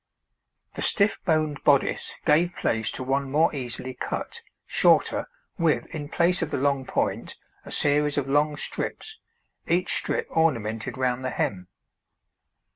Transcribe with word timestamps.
The 0.73 0.81
stiff 0.81 1.19
boned 1.25 1.63
bodice 1.63 2.15
gave 2.25 2.55
place 2.55 2.89
to 2.89 3.03
one 3.03 3.29
more 3.29 3.53
easily 3.53 3.93
cut, 3.93 4.41
shorter, 4.65 5.29
with, 5.59 5.85
in 5.93 6.09
place 6.09 6.41
of 6.41 6.49
the 6.49 6.57
long 6.57 6.87
point, 6.87 7.35
a 7.65 7.71
series 7.71 8.17
of 8.17 8.27
long 8.27 8.57
strips, 8.57 9.19
each 9.67 9.93
strip 9.93 10.25
ornamented 10.31 10.97
round 10.97 11.23
the 11.23 11.29
hem. 11.29 11.67